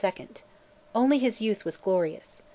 Only 0.95 1.19
his 1.19 1.41
youth 1.41 1.63
was 1.63 1.77
glorious. 1.77 2.41